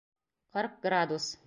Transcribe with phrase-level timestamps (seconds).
[0.55, 1.33] Ҡырк градус!